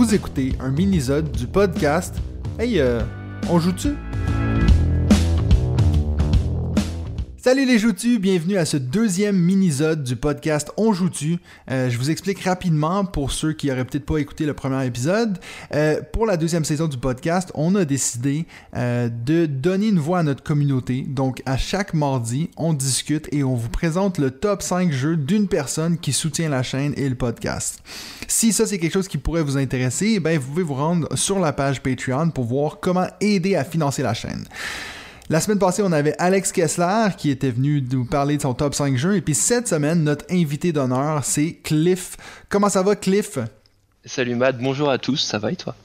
[0.00, 2.16] Vous écoutez un mini-sode du podcast
[2.58, 3.02] Hey, euh,
[3.50, 3.90] on joue-tu?
[7.42, 11.38] Salut les joutus, bienvenue à ce deuxième mini-sode du podcast On joue-tu?
[11.70, 15.38] Euh, je vous explique rapidement pour ceux qui auraient peut-être pas écouté le premier épisode.
[15.74, 18.44] Euh, pour la deuxième saison du podcast, on a décidé
[18.76, 21.06] euh, de donner une voix à notre communauté.
[21.08, 25.48] Donc à chaque mardi, on discute et on vous présente le top 5 jeux d'une
[25.48, 27.82] personne qui soutient la chaîne et le podcast.
[28.28, 31.16] Si ça c'est quelque chose qui pourrait vous intéresser, eh ben vous pouvez vous rendre
[31.16, 34.44] sur la page Patreon pour voir comment aider à financer la chaîne.
[35.32, 38.74] La semaine passée, on avait Alex Kessler qui était venu nous parler de son top
[38.74, 39.14] 5 jeux.
[39.14, 42.16] Et puis cette semaine, notre invité d'honneur, c'est Cliff.
[42.48, 43.38] Comment ça va, Cliff?
[44.04, 45.76] Salut Matt, bonjour à tous, ça va et toi?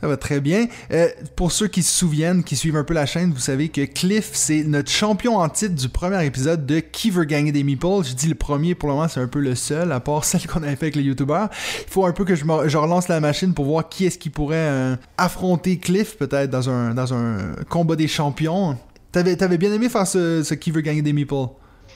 [0.00, 0.68] Ça va très bien.
[0.90, 3.84] Euh, pour ceux qui se souviennent, qui suivent un peu la chaîne, vous savez que
[3.84, 8.04] Cliff, c'est notre champion en titre du premier épisode de Qui veut gagner des meeples?
[8.04, 10.46] Je dis le premier, pour le moment, c'est un peu le seul, à part celle
[10.46, 11.50] qu'on avait fait avec les youtubeurs.
[11.86, 14.30] Il faut un peu que je, je relance la machine pour voir qui est-ce qui
[14.30, 18.78] pourrait euh, affronter Cliff, peut-être dans un, dans un combat des champions.
[19.14, 21.46] T'avais, bien aimé faire ce, qui veut gagner des meeples?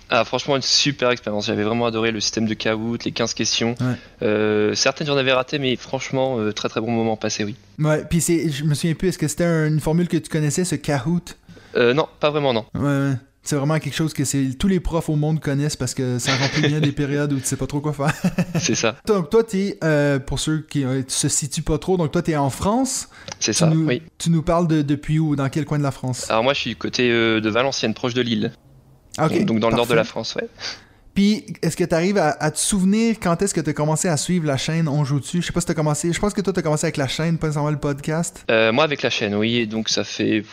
[0.08, 1.46] Ah, franchement, une super expérience.
[1.46, 3.74] J'avais vraiment adoré le système de Kahoot, les 15 questions.
[4.22, 7.56] Euh, certaines, j'en avais raté, mais franchement, euh, très très bon moment passé, oui.
[7.80, 10.64] Ouais, puis c'est, je me souviens plus, est-ce que c'était une formule que tu connaissais,
[10.64, 11.36] ce Kahoot?
[11.74, 12.66] Euh, Non, pas vraiment, non.
[12.76, 13.14] Ouais, ouais.
[13.48, 16.36] C'est vraiment quelque chose que c'est tous les profs au monde connaissent parce que ça
[16.36, 18.12] remplit bien des périodes où tu sais pas trop quoi faire.
[18.60, 18.96] c'est ça.
[19.06, 22.32] Donc toi, tu euh, pour ceux qui euh, se situent pas trop, donc toi tu
[22.32, 23.08] es en France.
[23.40, 24.02] C'est ça, oui.
[24.18, 26.30] Tu nous parles de, depuis où, dans quel coin de la France?
[26.30, 28.52] Alors moi je suis côté euh, de Valenciennes, proche de Lille.
[29.16, 29.42] Ah, ok.
[29.46, 30.46] donc, dans le nord de la France, ouais.
[31.18, 34.16] Puis, est-ce que tu arrives à, te souvenir quand est-ce que tu as commencé à
[34.16, 35.42] suivre la chaîne On joue-tu?
[35.42, 36.12] Je sais pas si tu commencé.
[36.12, 38.44] Je pense que toi, tu as commencé avec la chaîne, pas nécessairement le podcast.
[38.52, 39.66] Euh, moi, avec la chaîne, oui.
[39.66, 40.44] Donc, ça fait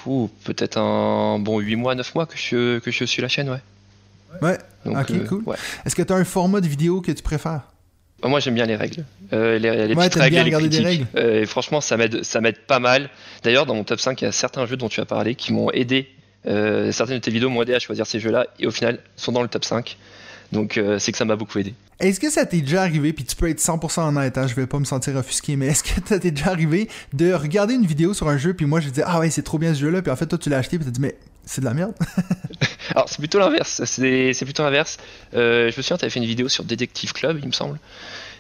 [0.43, 3.61] peut-être un bon 8 mois, 9 mois que je, que je suis la chaîne, ouais.
[4.41, 4.58] Ouais.
[4.88, 5.43] ok, euh, cool.
[5.86, 7.61] Est-ce que tu as un format de vidéo que tu préfères?
[8.23, 10.83] Moi j'aime bien les règles, euh, les, les petites règles, les critiques.
[10.83, 11.05] Règles.
[11.16, 13.11] et franchement ça m'aide, ça m'aide pas mal.
[13.43, 15.53] D'ailleurs dans mon top 5 il y a certains jeux dont tu as parlé qui
[15.53, 16.09] m'ont aidé.
[16.43, 19.43] certaines de tes vidéos m'ont aidé à choisir ces jeux-là et au final sont dans
[19.43, 19.95] le top 5.
[20.52, 21.73] Donc euh, c'est que ça m'a beaucoup aidé.
[22.00, 24.67] Est-ce que ça t'est déjà arrivé, puis tu peux être 100% honnête, hein, je vais
[24.67, 28.14] pas me sentir offusqué, mais est-ce que ça t'est déjà arrivé de regarder une vidéo
[28.14, 30.11] sur un jeu, puis moi je disais ah ouais c'est trop bien ce jeu-là, puis
[30.11, 31.94] en fait toi tu l'as acheté, puis t'as dit mais c'est de la merde?
[32.95, 34.98] Alors c'est plutôt l'inverse, c'est plutôt l'inverse.
[35.33, 37.80] Euh, je me souviens t'avais fait une vidéo sur Detective Club, il me semble.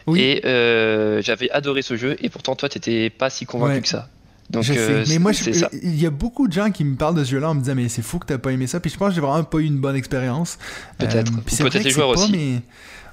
[0.07, 0.21] Oui.
[0.21, 4.09] Et euh, j'avais adoré ce jeu, et pourtant toi t'étais pas si convaincu que ça.
[4.49, 4.79] Donc, je sais.
[4.79, 5.31] Euh, mais moi,
[5.73, 7.75] il y a beaucoup de gens qui me parlent de ce jeu-là en me disant,
[7.75, 8.79] mais c'est fou que t'as pas aimé ça.
[8.79, 10.57] Puis je pense que j'ai vraiment pas eu une bonne expérience.
[10.97, 11.31] Peut-être.
[11.31, 12.31] Euh, peut-être les joueurs aussi.
[12.31, 12.61] mais...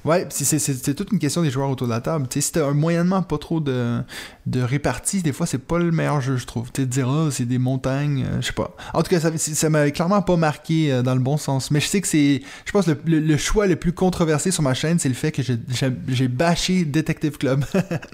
[0.05, 2.27] Ouais, c'est toute une question des joueurs autour de la table.
[2.29, 4.01] Tu sais, si t'as un moyennement pas trop de,
[4.47, 6.73] de répartie, des fois, c'est pas le meilleur jeu, je trouve.
[6.73, 8.75] Tu sais, dire, ah, c'est des montagnes, euh, je sais pas.
[8.95, 11.71] En tout cas, ça, ça m'a clairement pas marqué euh, dans le bon sens.
[11.71, 14.75] Mais je sais que c'est, je pense, le, le, choix le plus controversé sur ma
[14.75, 17.65] chaîne, c'est le fait que j'ai bâché Detective Club.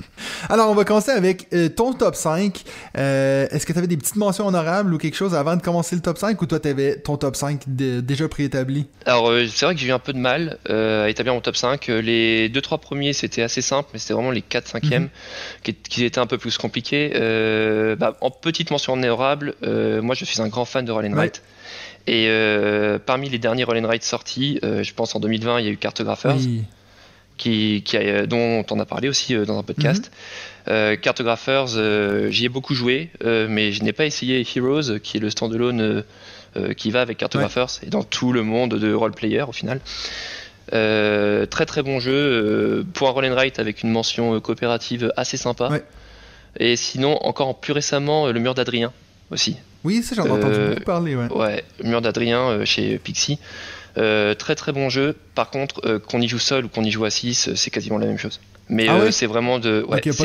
[0.50, 2.64] Alors, on va commencer avec euh, ton top 5.
[2.94, 6.18] Est-ce que t'avais des petites mentions honorables ou quelque chose avant de commencer le top
[6.18, 8.86] 5 ou toi, t'avais ton top 5 déjà préétabli?
[9.06, 11.77] Alors, c'est vrai que j'ai eu un peu de mal à établir mon top 5
[11.86, 15.08] les deux trois premiers c'était assez simple, mais c'était vraiment les 4 5 e
[15.62, 17.12] qui, étaient un peu plus compliqués.
[17.14, 21.06] Euh, bah, en petite mention honorable, euh, moi je suis un grand fan de Roll
[21.06, 21.26] and
[22.06, 25.68] Et euh, parmi les derniers Roll and Write sortis, je pense en 2020 il y
[25.68, 26.36] a eu Cartographers.
[27.36, 27.84] Qui,
[28.26, 30.10] dont on a parlé aussi dans un podcast.
[30.66, 30.96] Mhm.
[30.96, 31.68] Cartographers,
[32.30, 36.02] j'y ai beaucoup joué, mais je n'ai pas essayé Heroes, qui est le standalone
[36.76, 39.80] qui va avec Cartographers et dans tout le monde de role player au final.
[40.72, 44.40] Euh, très très bon jeu euh, pour un roll and write avec une mention euh,
[44.40, 45.70] coopérative assez sympa.
[46.58, 48.92] Et sinon, encore plus récemment, le mur d'Adrien
[49.30, 49.56] aussi.
[49.84, 51.14] Oui, ça j'en ai entendu beaucoup parler.
[51.14, 53.38] Ouais, ouais le mur d'Adrien chez Pixie.
[53.94, 55.14] très très bon jeu.
[55.34, 58.06] Par contre, qu'on y joue seul ou qu'on y joue à 6, c'est quasiment la
[58.06, 58.40] même chose.
[58.68, 59.84] Mais ah c'est vraiment de.
[59.88, 60.24] Ouais, okay, pas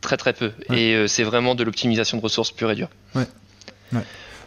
[0.00, 0.52] Très très peu.
[0.72, 2.90] Et c'est vraiment de l'optimisation de ressources pure et dure.
[3.14, 3.26] Ouais.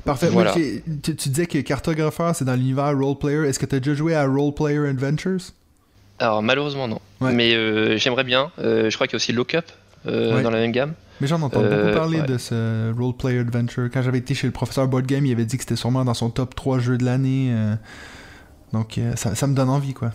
[0.05, 0.11] Ouais.
[0.11, 0.27] Parfait.
[0.27, 0.53] Voilà.
[0.53, 3.47] tu, disais que cartographeur, c'est dans l'univers role player.
[3.47, 5.53] Est-ce que tu as déjà joué à Role Player Adventures?
[6.19, 7.01] Alors, malheureusement, non.
[7.21, 8.51] Mais euh, j'aimerais bien.
[8.59, 9.65] Euh, je crois qu'il y a aussi Lookup
[10.05, 10.93] euh, dans la même gamme.
[11.21, 13.89] Mais j'en entends beaucoup parler de ce Role Player Adventure.
[13.93, 16.13] Quand j'avais été chez le professeur Board Game, il avait dit que c'était sûrement dans
[16.13, 17.53] son top 3 jeux de l'année.
[18.73, 20.11] donc, ça, ça, me donne envie, quoi.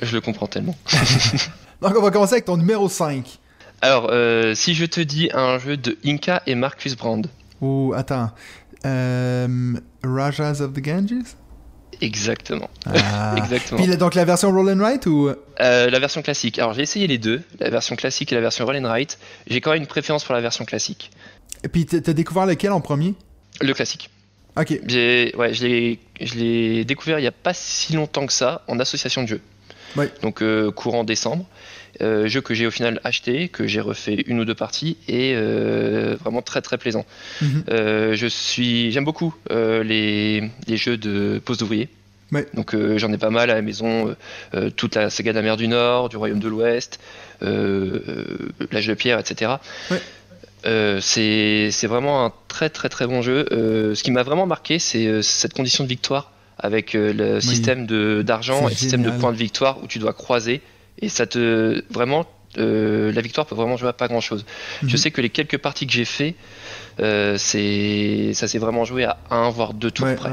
[0.00, 0.76] Je le comprends tellement.
[1.82, 3.38] donc, on va commencer avec ton numéro 5.
[3.82, 4.10] Alors,
[4.54, 7.26] si je te dis un jeu de Inca et Marcus Brand.
[7.60, 8.30] Oh, attends.
[8.86, 11.36] Euh, Rajas of the Ganges?
[12.00, 12.70] Exactement.
[12.86, 13.34] Ah.
[13.38, 13.82] Exactement.
[13.82, 15.28] Puis donc la version roll and write ou?
[15.60, 16.58] Euh, La version classique.
[16.58, 19.18] Alors j'ai essayé les deux, la version classique et la version roll and write.
[19.46, 21.10] J'ai quand même une préférence pour la version classique.
[21.64, 23.14] Et puis t'as découvert lequel en premier?
[23.60, 24.10] Le classique.
[24.58, 24.78] Ok.
[24.86, 25.66] J'ai, ouais, je
[26.34, 29.40] l'ai, découvert il n'y a pas si longtemps que ça en association de jeux.
[30.22, 30.42] Donc
[30.74, 31.46] courant décembre.
[32.00, 35.34] jeu que j'ai au final acheté, que j'ai refait une ou deux parties et
[36.20, 37.04] vraiment très très plaisant.
[37.42, 37.64] Mhm.
[37.68, 41.88] je suis, j'aime beaucoup les, les, jeux de pose d'ouvrier.
[42.54, 44.14] Donc j'en ai pas mal à la maison,
[44.76, 47.00] toute la saga de la mer du Nord, du Royaume de l'Ouest,
[47.40, 49.52] l'âge de pierre, etc.
[50.66, 53.46] Euh, c'est vraiment un très très très bon jeu.
[53.52, 57.86] Euh, ce qui m'a vraiment marqué, c'est euh, cette condition de victoire avec le système
[58.22, 60.62] d'argent et le système de points de victoire où tu dois croiser.
[60.98, 61.82] Et ça te.
[61.90, 62.26] Vraiment,
[62.56, 64.44] la victoire peut vraiment jouer à pas grand chose.
[64.82, 64.96] Je mhm.
[64.96, 66.34] sais que les quelques parties que j'ai fait,
[66.98, 70.30] c'est ça s'est vraiment joué à un voire deux tours près.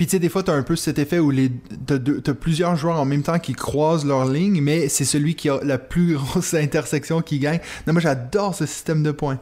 [0.00, 1.50] Puis tu sais, des fois, t'as un peu cet effet où les
[1.86, 5.60] t'as, plusieurs joueurs en même temps qui croisent leur ligne, mais c'est celui qui a
[5.62, 7.60] la plus grosse intersection qui gagne.
[7.86, 9.38] Non, moi j'adore ce système de points.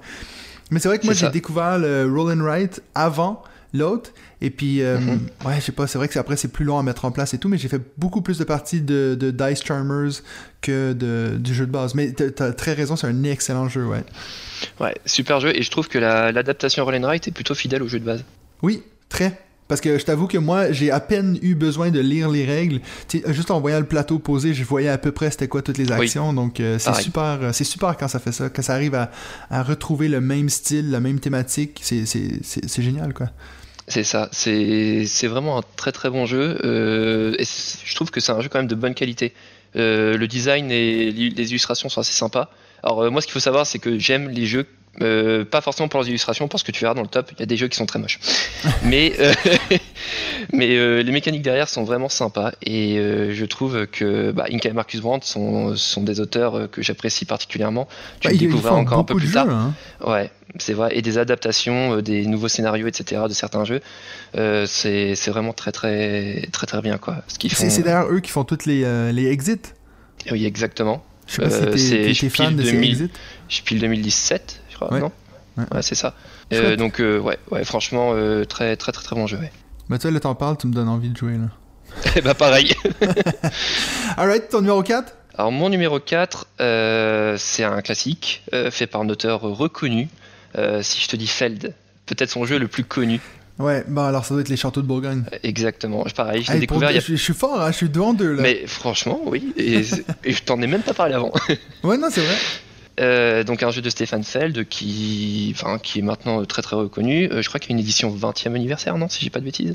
[0.73, 4.13] Mais c'est vrai que moi j'ai découvert le roll and write avant l'autre.
[4.41, 5.47] Et puis, euh, mm-hmm.
[5.47, 7.35] ouais, je sais pas, c'est vrai que après c'est plus long à mettre en place
[7.35, 10.23] et tout, mais j'ai fait beaucoup plus de parties de, Dice Charmers
[10.61, 11.95] que de, du jeu de base.
[11.95, 14.05] Mais t'as très raison, c'est un excellent jeu, ouais.
[14.81, 17.89] Ouais, super jeu, et je trouve que l'adaptation roll and write est plutôt fidèle au
[17.89, 18.25] jeu de base.
[18.63, 19.39] Oui, très.
[19.69, 22.81] Parce que je t'avoue que moi, j'ai à peine eu besoin de lire les règles.
[23.27, 25.93] juste en voyant le plateau posé, je voyais à peu près c'était quoi toutes les
[25.93, 26.33] actions.
[26.33, 29.11] Donc euh, c'est super, euh, c'est super quand ça fait ça, quand ça arrive à,
[29.63, 31.81] retrouver le même style, la même thématique.
[31.83, 33.29] C'est génial, quoi.
[33.89, 36.59] C'est ça, c'est vraiment un très très bon jeu.
[36.65, 39.35] Euh, je trouve que c'est un jeu quand même de bonne qualité.
[39.75, 42.51] le design et les illustrations sont assez sympas.
[42.83, 44.67] Alors moi, ce qu'il faut savoir, c'est que j'aime les jeux
[45.01, 47.43] euh, pas forcément pour les illustrations, parce que tu verras dans le top, il y
[47.43, 48.19] a des jeux qui sont très moches.
[48.83, 49.33] mais euh,
[50.53, 54.73] mais euh, les mécaniques derrière sont vraiment sympas et je trouve que bah, Inka et
[54.73, 57.89] Marcus Brandt sont, sont des auteurs que j'apprécie particulièrement.
[58.21, 59.49] Tu bah, le découvriras encore un peu plus tard.
[59.49, 59.75] Hein.
[60.07, 60.97] Ouais, c'est vrai.
[60.97, 63.23] Et des adaptations, des nouveaux scénarios, etc.
[63.29, 63.81] de certains jeux,
[64.35, 67.17] c'est vraiment très très très très bien quoi.
[67.27, 69.73] C'est d'ailleurs eux qui font toutes les, les exits.
[70.31, 71.05] Oui, exactement.
[71.27, 73.11] Je sais pas si t'es fan de ces exits.
[73.49, 74.63] Je pile 2017
[74.93, 75.13] non?
[75.57, 75.83] Ouais.
[75.83, 76.15] c'est ça.
[76.53, 79.39] Euh, donc, euh, ouais, ouais, franchement, euh, très, très, très, très bon jeu.
[79.89, 81.49] Bah, tu là, t'en parles, tu me donnes envie de jouer, là.
[82.17, 82.75] Eh bah, pareil.
[84.17, 86.47] Alright, ton numéro 4 Alors, mon numéro 4,
[87.39, 90.09] c'est un classique, fait par un auteur reconnu.
[90.83, 91.75] si je te dis Feld,
[92.07, 93.21] peut-être son jeu le plus connu.
[93.59, 95.25] Ouais, bah alors ça doit être les châteaux de Bourgogne.
[95.43, 96.93] Exactement, pareil, je l'ai découvert.
[96.93, 98.43] je, suis fort, hein, je suis devant deux là.
[98.43, 99.81] Mais franchement, oui, et,
[100.25, 101.33] et je t'en ai même pas parlé avant.
[101.83, 102.37] ouais, non, c'est vrai.
[102.99, 107.31] Euh, donc un jeu de Stéphane Feld qui, enfin, qui est maintenant très très reconnu.
[107.31, 109.45] Euh, je crois qu'il y a une édition 20e anniversaire, non Si j'ai pas de
[109.45, 109.75] bêtises?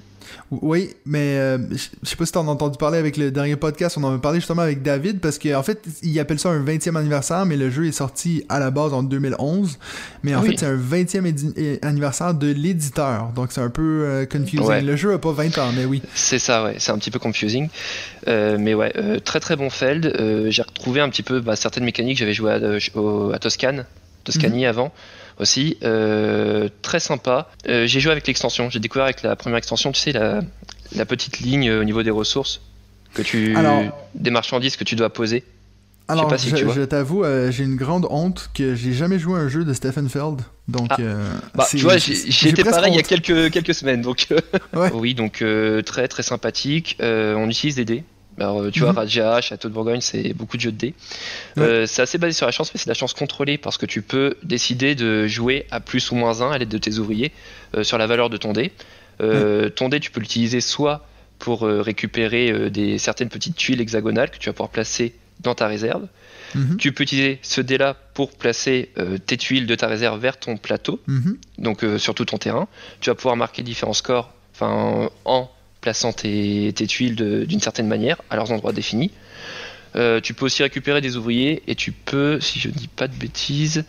[0.52, 3.98] Oui, mais euh, je sais pas si t'en as entendu parler avec le dernier podcast,
[3.98, 6.96] on en a parlé justement avec David, parce qu'en fait, il appelle ça un 20e
[6.98, 9.78] anniversaire, mais le jeu est sorti à la base en 2011.
[10.24, 14.86] Mais en fait, c'est un 20e anniversaire de l'éditeur, donc c'est un peu confusing.
[14.86, 16.02] Le jeu a pas 20 ans, mais oui.
[16.16, 17.70] C'est ça, ouais, c'est un petit peu confusing.
[18.28, 18.94] Mais ouais,
[19.24, 20.48] très très bon Feld.
[20.50, 23.86] J'ai retrouvé un petit peu bah, certaines mécaniques, j'avais joué à, Toscane,
[24.24, 24.70] Toscanie mhm.
[24.70, 24.94] avant
[25.40, 25.78] aussi.
[25.84, 27.50] Euh, très sympa.
[27.68, 28.70] Euh, j'ai joué avec l'extension.
[28.70, 30.42] J'ai découvert avec la première extension, tu sais, la,
[30.96, 32.62] la petite ligne au niveau des ressources
[33.14, 33.56] que tu,
[34.16, 35.44] des marchandises que tu dois poser.
[36.10, 39.20] Alors, je, sais pas si je, t'avoue, euh, j'ai une grande honte que j'ai jamais
[39.20, 40.42] joué un jeu de Stephen Feld.
[40.68, 40.98] Donc, ah.
[41.56, 44.02] bah, tu vois, été pareil il y a quelques, quelques semaines.
[44.02, 44.28] Donc,
[44.94, 45.44] oui, donc
[45.86, 46.98] très très sympathique.
[47.00, 48.04] on utilise des dés.
[48.40, 48.98] Alors, euh, tu vois, mhm.
[48.98, 50.94] Raja, Château de Bourgogne, c'est beaucoup de jeux de dés.
[51.58, 54.02] Euh, c'est assez basé sur la chance, mais c'est la chance contrôlée parce que tu
[54.02, 57.32] peux décider de jouer à plus ou moins 1 à l'aide de tes ouvriers
[57.76, 58.72] euh, sur la valeur de ton dé.
[59.76, 61.06] Ton dé, tu peux l'utiliser soit
[61.40, 66.08] pour récupérer des, certaines petites tuiles hexagonales que tu vas pouvoir placer dans ta réserve.
[66.56, 66.78] Mhm.
[66.78, 68.92] Tu peux utiliser ce dé-là pour placer
[69.26, 71.38] tes tuiles de ta réserve vers ton plateau, mhm.
[71.58, 72.68] donc sur tout ton terrain.
[73.00, 75.50] Tu vas pouvoir marquer différents scores en
[75.84, 79.12] plaçant tes, tuiles d'une certaine manière à leurs endroits définis.
[79.96, 83.08] Euh, tu peux aussi récupérer des ouvriers et tu peux, si je ne dis pas
[83.08, 83.84] de bêtises,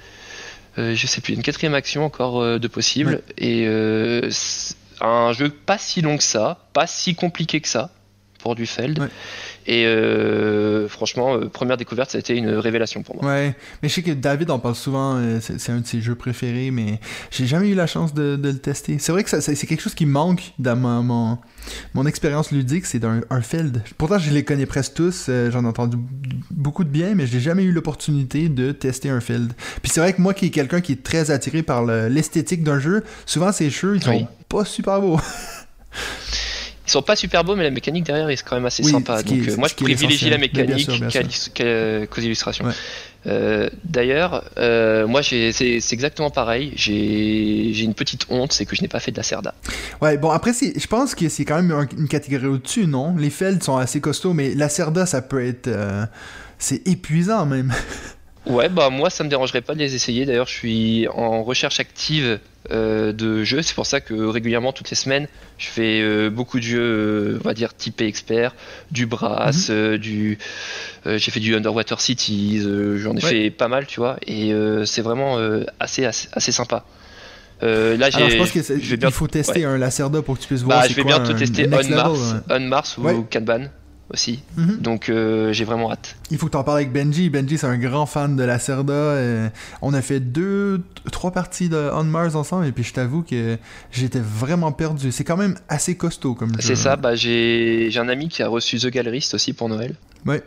[0.76, 3.22] euh, je sais plus, une quatrième action encore euh, de possible.
[3.38, 3.66] Et
[5.00, 7.90] un jeu pas si long que ça, pas si compliqué que ça
[8.44, 9.08] pour du Feld.
[9.66, 13.32] Et euh, franchement, euh, première découverte, ça a été une révélation pour moi.
[13.32, 16.14] Ouais, mais je sais que David en parle souvent, euh, c'est un de ses jeux
[16.14, 18.98] préférés, mais j'ai jamais eu la chance de, le tester.
[18.98, 21.38] C'est vrai que c'est quelque chose qui manque dans mon,
[21.94, 23.82] mon, expérience ludique, c'est un, un Feld.
[23.96, 25.96] Pourtant, je les connais presque tous, j'en ai entendu
[26.50, 29.54] beaucoup de bien, mais j'ai jamais eu l'opportunité de tester un Feld.
[29.80, 32.78] Puis c'est vrai que moi qui est quelqu'un qui est très attiré par l'esthétique d'un
[32.78, 35.18] jeu, souvent ces jeux, ils sont pas super beaux.
[36.86, 39.22] ils sont pas super beaux, mais la mécanique derrière est quand même assez sympa.
[39.22, 40.88] Donc moi je privilégie la mécanique
[41.56, 42.66] qu'aux illustrations.
[43.84, 44.44] D'ailleurs,
[45.08, 46.72] moi c'est exactement pareil.
[46.76, 49.54] J'ai une petite honte, c'est que je n'ai pas fait de la Cerda.
[50.02, 53.16] Ouais, bon après je pense que c'est quand même une catégorie au-dessus, non?
[53.16, 55.70] Les Feld sont assez costauds, mais la Cerda ça peut être
[56.58, 57.72] c'est épuisant même.
[58.46, 60.26] Ouais, bah moi ça me dérangerait pas de les essayer.
[60.26, 62.38] D'ailleurs, je suis en recherche active
[62.70, 63.62] euh, de jeux.
[63.62, 67.38] C'est pour ça que régulièrement, toutes les semaines, je fais euh, beaucoup de jeux, euh,
[67.40, 68.54] on va dire typé expert,
[68.90, 69.96] du Brass, mhm.
[69.96, 70.38] du.
[71.06, 72.62] j'ai fait du Underwater Cities,
[72.96, 74.16] j'en ai fait pas mal, tu vois.
[74.26, 74.52] Et
[74.84, 75.38] c'est vraiment
[75.80, 76.84] assez, assez, sympa.
[77.62, 78.30] là, j'ai.
[78.30, 80.80] je pense qu'il faut tester un Lacerda pour que tu puisses voir.
[80.80, 83.70] Bah, je vais bientôt tester On Mars, On Mars ou Kanban
[84.10, 84.42] aussi.
[84.56, 84.78] Mhm.
[84.80, 86.16] Donc euh, j'ai vraiment hâte.
[86.30, 87.30] Il faut que tu en parles avec Benji.
[87.30, 89.50] Benji, c'est un grand fan de la Cerda.
[89.82, 93.58] on a fait deux, trois parties de On Mars ensemble et puis je t'avoue que
[93.90, 95.12] j'étais vraiment perdu.
[95.12, 96.60] C'est quand même assez costaud comme jeu.
[96.60, 99.94] C'est ça, bah, j'ai un ami qui a reçu The Gallerist aussi pour Noël.
[100.26, 100.42] Ouais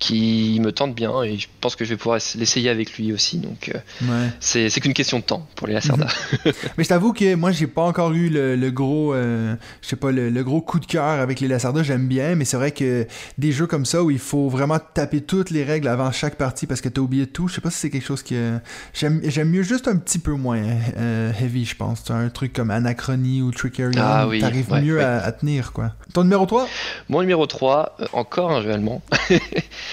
[0.00, 3.38] qui me tente bien et je pense que je vais pouvoir l'essayer avec lui aussi.
[3.38, 6.08] Donc euh, c'est qu'une question de temps pour les Lacerda.
[6.78, 10.10] Mais je t'avoue que moi j'ai pas encore eu le, gros euh, je sais pas
[10.10, 13.52] le, gros coup de cœur avec les Lacerda, j'aime bien, mais c'est vrai que des
[13.52, 16.80] jeux comme ça où il faut vraiment taper toutes les règles avant chaque partie parce
[16.80, 18.58] que t'as oublié tout, je sais pas si c'est quelque chose que
[18.94, 20.62] j'aime mieux juste un petit peu moins
[20.96, 22.10] euh, heavy, je pense.
[22.10, 25.92] Un truc comme Anachronie ou Trickery, ah, oui, t'arrives mieux À, tenir quoi.
[26.14, 26.66] Ton numéro 3
[27.08, 29.02] Mon numéro 3, encore un jeu allemand.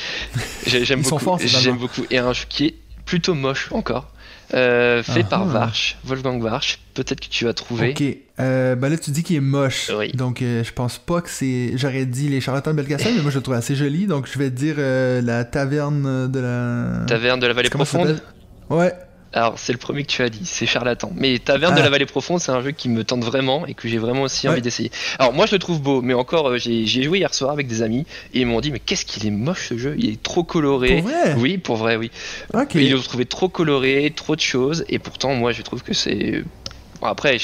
[0.66, 1.38] J'aime beaucoup.
[1.39, 2.06] J'aime beaucoup.
[2.10, 2.75] Et un jeu qui est
[3.06, 4.12] plutôt moche encore.
[4.54, 5.46] Euh, fait par ah.
[5.46, 6.80] Varch, Wolfgang Varch.
[6.94, 7.89] Peut-être que tu vas trouver.
[7.89, 8.04] Ok.
[8.39, 9.92] Euh, bah là, tu dis qu'il est moche.
[10.13, 11.74] Donc, euh, je pense pas que c'est.
[11.75, 14.08] J'aurais dit les charlatans de Belkacem, mais moi, je le trouve assez joli.
[14.08, 17.06] Donc, je vais dire la taverne de la.
[17.08, 18.22] Taverne de la vallée profonde
[18.70, 18.94] Ouais.
[19.38, 21.12] Alors, c'est le premier que tu as dit, c'est charlatan.
[21.15, 21.89] Mais Taverne de la ah.
[21.89, 24.63] Vallée Profonde, c'est un jeu qui me tente vraiment et que j'ai vraiment aussi envie
[24.63, 24.91] d'essayer.
[25.20, 27.84] Alors, moi, je le trouve beau, mais encore, euh, j'ai joué hier soir avec des
[27.84, 29.94] amis et ils m'ont dit, mais qu'est-ce qu'il est moche ce jeu?
[30.00, 31.01] Il est trop coloré.
[31.01, 31.36] Pour vrai?
[31.38, 32.10] Oui, pour vrai, oui.
[32.74, 36.44] Ils l'ont trouvé trop coloré, trop de choses, et pourtant, moi, je trouve que c'est
[37.03, 37.38] après,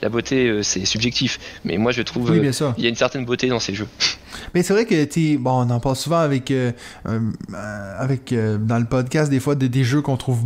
[0.00, 3.24] la beauté, euh, c'est subjectif, mais moi je trouve oui, il y a une certaine
[3.24, 3.88] beauté dans ces jeux.
[4.54, 6.72] Mais c'est vrai que tu bon, on en parle souvent avec euh,
[7.08, 7.20] euh,
[7.98, 10.40] avec dans le podcast des fois des jeux qu'on trouve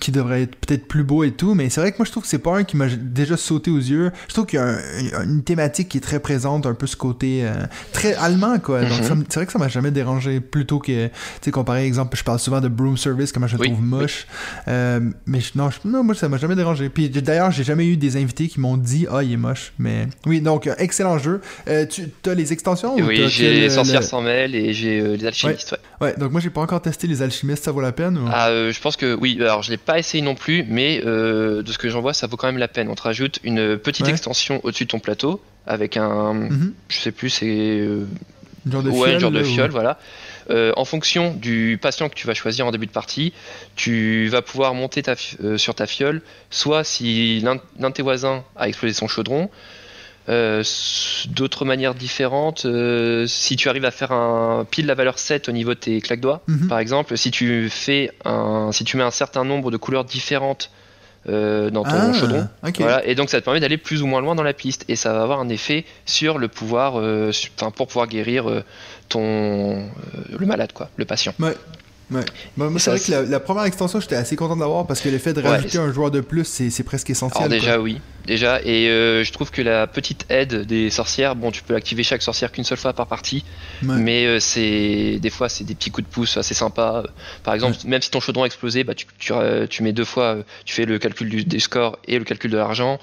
[0.00, 2.22] qui devraient être peut-être plus beaux et tout, mais c'est vrai que moi je trouve
[2.22, 4.10] que c'est pas un qui m'a déjà sauté aux yeux.
[4.28, 7.48] Je trouve qu'il y a une thématique qui est très présente, un peu ce côté
[7.92, 8.82] très allemand quoi.
[8.82, 9.24] Donc mm-hmm.
[9.28, 12.38] c'est vrai que ça m'a jamais dérangé plutôt que tu sais comparé exemple, je parle
[12.38, 14.26] souvent de Broom Service comment je le trouve moche,
[14.66, 16.88] mais non, non moi ça m'a jamais dérangé.
[16.88, 19.72] Puis d'ailleurs j'ai jamais eu des invités qui m'ont dit Ah, il est moche.
[19.78, 21.40] Mais oui, donc, euh, excellent jeu.
[21.68, 25.26] Euh, tu as les extensions Oui, j'ai les Sorcières sans mêle et j'ai euh, les
[25.26, 25.76] Alchimistes.
[26.00, 26.14] Ouais.
[26.16, 27.64] donc moi, j'ai pas encore testé les Alchimistes.
[27.64, 29.38] Ça vaut la peine ah, Je pense que oui.
[29.40, 32.36] Alors, je l'ai pas essayé non plus, mais de ce que j'en vois, ça vaut
[32.36, 32.88] quand même la peine.
[32.88, 36.34] On te rajoute une petite extension au-dessus de ton plateau avec un.
[36.34, 36.74] Mhm.
[36.88, 37.88] Je sais plus, c'est.
[38.70, 39.98] Genre de ouais, genre de fiole, voilà.
[40.50, 43.32] Euh, en fonction du patient que tu vas choisir en début de partie,
[43.76, 45.02] tu vas pouvoir monter
[45.42, 49.46] euh, sur ta fiole, soit si l'un de tes voisins a explosé son chaudron, euh,
[50.26, 52.66] d'autres manières différentes,
[53.26, 56.20] si tu arrives à faire un pile la valeur 7 au niveau de tes claques
[56.20, 56.68] doigts, mhm.
[56.68, 60.70] par exemple, si tu fais un, si tu mets un certain nombre de couleurs différentes
[61.26, 62.48] dans ton ah, chaudron.
[63.04, 65.14] et donc ça te permet d'aller plus ou moins loin dans la piste et ça
[65.14, 68.62] va avoir un effet sur le pouvoir, enfin pour pouvoir guérir
[69.08, 69.86] ton euh,
[70.38, 71.34] le malade quoi, le patient.
[71.38, 71.56] Ouais.
[72.10, 72.24] Ouais.
[72.56, 75.32] Bah, moi, c'est vrai que la, première extension, j'étais assez content d'avoir parce que l'effet
[75.32, 77.44] de rajouter un joueur de plus, c'est presque essentiel.
[77.44, 78.00] Alors, déjà, oui.
[78.26, 82.02] Déjà, et euh, je trouve que la petite aide des sorcières, bon, tu peux activer
[82.02, 83.44] chaque sorcière qu'une seule fois par partie,
[83.82, 87.04] mais euh, c'est des fois, c'est des petits coups de pouce assez sympas.
[87.42, 89.32] Par exemple, même si ton chaudron a explosé, bah, tu, tu,
[89.68, 92.56] tu, mets deux fois, tu fais le calcul du, des scores et le calcul de
[92.56, 92.98] l'argent.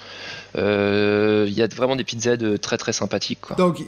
[0.58, 3.40] Euh, il y a vraiment des petites aides très très sympathiques.
[3.42, 3.56] Quoi.
[3.56, 3.84] Donc,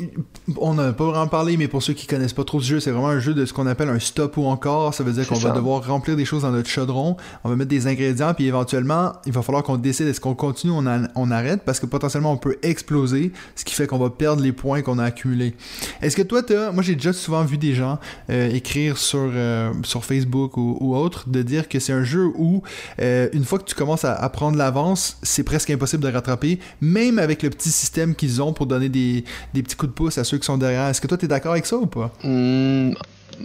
[0.58, 2.92] on n'a pas vraiment parlé, mais pour ceux qui connaissent pas trop ce jeu, c'est
[2.92, 4.94] vraiment un jeu de ce qu'on appelle un stop ou encore.
[4.94, 7.70] Ça veut dire qu'on va devoir remplir des choses dans notre chaudron, on va mettre
[7.70, 11.32] des ingrédients, puis éventuellement, il va falloir qu'on décide est-ce qu'on continue ou on, on,
[11.32, 14.82] arrête, parce que potentiellement on peut exploser, ce qui fait qu'on va perdre les points
[14.82, 15.56] qu'on a accumulés.
[16.02, 19.72] Est-ce que toi, as, moi j'ai déjà souvent vu des gens euh, écrire sur, euh,
[19.84, 22.62] sur Facebook ou, ou, autre, de dire que c'est un jeu où
[23.00, 27.20] une fois que tu commences à, à prendre l'avance, c'est presque impossible de rattraper même
[27.20, 30.38] avec le petit système qu'ils ont pour donner des, petits coups de pouce à ceux
[30.38, 30.88] qui sont derrière.
[30.88, 32.12] Est-ce que toi, tu es d'accord avec ça ou pas?
[32.24, 32.92] Hmm,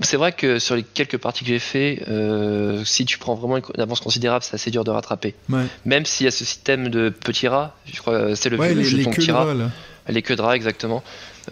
[0.03, 3.57] C'est vrai que sur les quelques parties que j'ai fait, euh, si tu prends vraiment
[3.57, 5.35] une avance considérable, c'est assez dur de rattraper.
[5.85, 8.85] Même s'il y a ce système de petits rats, je crois c'est le, ouais, les,
[8.85, 9.47] jeton petit rat.
[10.09, 11.03] Les queues de rats, exactement.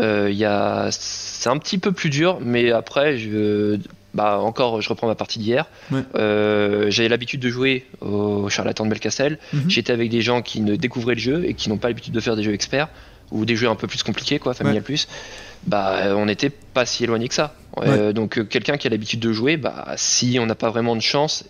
[0.00, 3.78] Euh, c'est un petit peu plus dur, mais après, je,
[4.16, 5.66] bah encore, je reprends ma partie d'hier.
[6.14, 9.38] Euh, j'avais l'habitude de jouer au charlatan de Belcastel.
[9.52, 9.68] Mhm.
[9.68, 12.20] J'étais avec des gens qui ne découvraient le jeu et qui n'ont pas l'habitude de
[12.20, 12.88] faire des jeux experts
[13.30, 15.06] ou des jeux un peu plus compliqués, quoi, familial plus.
[15.66, 17.54] Bah, on n'était pas si éloigné que ça.
[17.82, 21.02] Euh, donc, quelqu'un qui a l'habitude de jouer, bah, si on n'a pas vraiment de
[21.02, 21.44] chance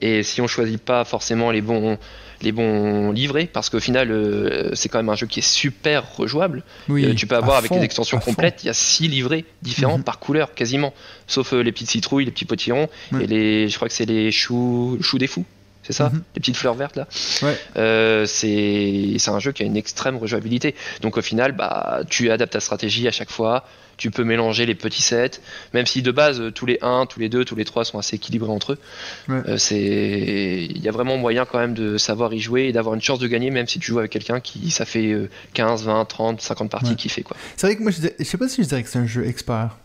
[0.00, 1.98] et si on choisit pas forcément les bons
[2.42, 6.16] les bons livrets parce qu'au final euh, c'est quand même un jeu qui est super
[6.16, 6.62] rejouable.
[6.88, 10.00] Oui, euh, tu peux avoir avec les extensions complètes, il y a six livrets différents
[10.00, 10.92] par couleur quasiment,
[11.26, 12.88] sauf euh, les petites citrouilles, les petits potillons
[13.20, 15.44] et les, je crois que c'est les choux, choux des fous.
[15.92, 16.22] C'est ça, mhm.
[16.34, 17.06] les petites fleurs vertes là.
[17.42, 18.26] Ouais.
[18.26, 20.74] c'est un jeu qui a une extrême rejouabilité.
[21.00, 23.64] Donc au final, bah, tu adaptes ta stratégie à chaque fois
[23.96, 25.40] tu peux mélanger les petits sets,
[25.74, 27.98] même si de base euh, tous les 1, tous les 2, tous les 3 sont
[27.98, 28.78] assez équilibrés entre eux.
[29.30, 32.94] Euh, c'est il y a vraiment moyen quand même de savoir y jouer et d'avoir
[32.94, 35.14] une chance de gagner même si tu joues avec quelqu'un qui ça fait
[35.54, 37.36] 15, 20, 30, 50 parties qui fait quoi.
[37.56, 39.26] C'est vrai que moi je, je, sais pas si je dirais que c'est un jeu
[39.26, 39.76] expert.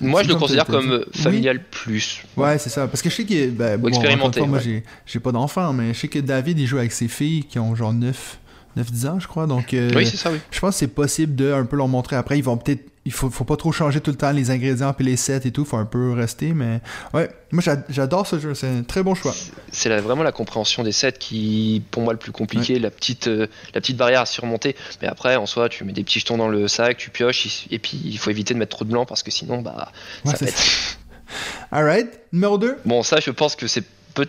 [0.00, 2.22] Moi, je le considère comme familial plus.
[2.36, 2.86] Ouais, c'est ça.
[2.86, 3.50] Parce que je sais que.
[3.50, 4.40] Ben, bon, expérimenté.
[4.40, 7.58] Moi, j'ai pas d'enfant, mais je sais que David, il joue avec ses filles qui
[7.58, 8.38] ont genre 9,
[8.78, 9.46] 9-10 ans, je crois.
[9.46, 10.38] Donc, euh, oui, c'est ça, oui.
[10.50, 12.16] Je pense que c'est possible de un peu leur montrer.
[12.16, 14.92] Après, ils vont peut-être il faut, faut pas trop changer tout le temps les ingrédients
[14.92, 16.80] puis les sets et tout, faut un peu rester, mais
[17.14, 19.32] ouais, moi j'adore ce jeu, c'est un très bon choix.
[19.70, 23.46] C'est vraiment la compréhension des sets qui, pour moi, le plus compliqué, la, petite, euh,
[23.74, 24.74] la petite barrière à surmonter.
[25.00, 27.78] Mais après, en soi, tu mets des petits jetons dans le sac, tu pioches, et
[27.78, 29.92] puis il faut éviter de mettre trop de blanc parce que sinon, bah,
[30.24, 30.98] ça pète.
[31.70, 33.84] Alright, numéro 2 Bon, ça, je pense que c'est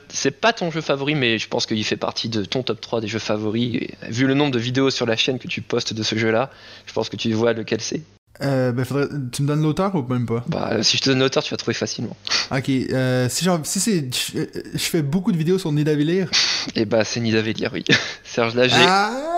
[0.10, 3.00] c'est pas ton jeu favori, mais je pense qu'il fait partie de ton top 3
[3.00, 3.88] des jeux favoris.
[4.10, 6.52] vu le nombre de vidéos sur la chaîne que tu postes de ce jeu-là,
[6.86, 8.02] je pense que tu vois lequel c'est.
[8.42, 9.08] Euh, ben faudrait...
[9.32, 10.44] Tu me donnes l'auteur ou même pas?
[10.48, 12.16] Bah, si je te donne l'auteur, tu vas trouver facilement.
[12.52, 14.10] Ok, euh, si, genre, si c'est.
[14.14, 16.30] Je, fais beaucoup de vidéos sur Nidavellir.
[16.76, 17.84] Et eh bah, c'est Nidavellir, oui.
[18.24, 18.76] Serge Lager.
[18.78, 19.37] Ah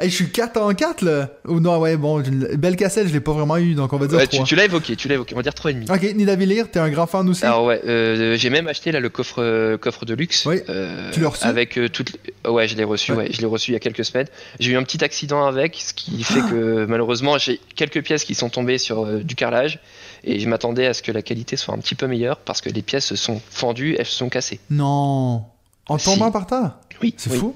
[0.00, 1.28] Hey, je suis 4 en 4 là.
[1.46, 2.22] Ou non, ouais, bon,
[2.56, 4.44] belle cassette, je l'ai pas vraiment eu, donc on va dire 3.
[4.46, 5.94] Tu, l'as évoqué, tu l'as évoqué, on va dire 3,5.
[5.94, 7.44] Ok, Nidavellir, t'es un grand fan aussi?
[7.44, 10.46] Alors ouais, euh, j'ai même acheté là le coffre, euh, coffre de luxe.
[10.46, 10.62] Oui.
[10.70, 11.44] Euh, tu l'as reçu?
[11.44, 12.16] Avec toutes.
[12.48, 13.28] Ouais, je l'ai reçu, ouais.
[13.30, 14.28] je l'ai reçu il y a quelques semaines.
[14.58, 18.34] J'ai eu un petit accident avec, ce qui fait que malheureusement j'ai quelques pièces qui
[18.34, 19.80] sont tombées sur du carrelage
[20.24, 22.70] et je m'attendais à ce que la qualité soit un petit peu meilleure parce que
[22.70, 24.60] les pièces se sont fendues, elles se sont cassées.
[24.70, 25.44] Non
[25.88, 26.72] En tombant par terre?
[27.02, 27.12] Oui.
[27.18, 27.54] C'est fou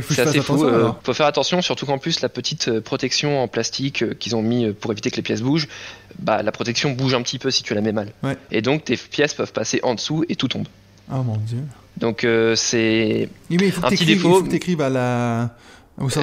[0.00, 0.58] c'est assez fou.
[0.58, 4.14] Il euh, faut faire attention, surtout qu'en plus la petite euh, protection en plastique euh,
[4.14, 5.68] qu'ils ont mis pour éviter que les pièces bougent,
[6.18, 8.12] bah la protection bouge un petit peu si tu la mets mal.
[8.50, 10.68] Et donc tes pièces peuvent passer en dessous et tout tombe.
[11.12, 11.62] Oh mon dieu.
[11.98, 14.44] Donc c'est un petit défaut.
[14.44, 15.50] Il faut que à la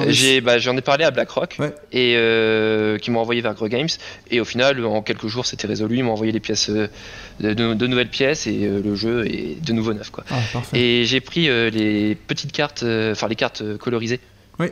[0.08, 1.58] j'ai, bah, j'en ai parlé à BlackRock
[1.92, 3.88] et euh, qui m'ont envoyé vers Gro Games
[4.30, 6.88] et au final en quelques jours c'était résolu ils m'ont envoyé les pièces euh,
[7.40, 10.24] de, nouvelles pièces et euh, le jeu est de nouveau neuf quoi.
[10.30, 10.40] Ah,
[10.72, 14.20] et j'ai pris les petites cartes enfin les cartes colorisées.
[14.58, 14.68] Oui.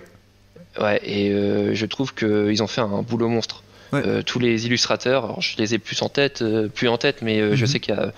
[0.81, 1.31] Ouais et
[1.75, 3.63] je trouve qu'ils ont fait un boulot monstre.
[4.27, 7.63] tous les illustrateurs, alors je les ai plus en tête, plus en tête, mais je
[7.63, 7.67] mhm.
[7.67, 8.13] sais qu'il y a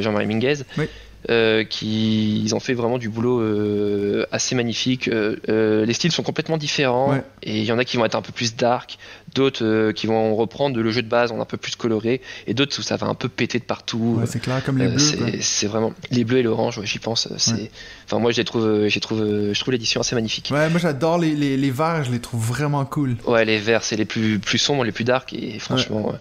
[0.00, 0.64] Jean-Marie Minguez.
[0.78, 0.86] Oui.
[1.28, 5.08] Euh, qui ils ont fait vraiment du boulot euh, assez magnifique.
[5.08, 8.22] Euh, les styles sont complètement différents et il y en a qui vont être un
[8.22, 8.96] peu plus dark,
[9.34, 12.78] d'autres qui vont reprendre le jeu de base en un peu plus coloré et d'autres
[12.78, 14.20] où ça va un peu péter de partout.
[14.26, 15.16] c'est clair comme les bleus.
[15.40, 17.28] c'est vraiment les bleus et l'orange, j'y pense.
[17.38, 17.72] C'est
[18.04, 19.18] enfin moi je trouve, j'ai trouve,
[19.52, 20.50] je trouve l'édition assez magnifique.
[20.52, 23.16] Ouais, moi j'adore les, les, les, verts, je les trouve vraiment cool.
[23.26, 26.14] Ouais, les verts c'est les plus plus sombres, les plus dark et franchement